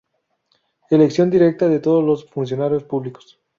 [0.89, 3.39] Elección directa de todos los funcionarios públicos.